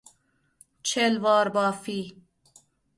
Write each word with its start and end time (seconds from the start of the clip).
چلوار 0.83 1.49
بافی 1.49 2.21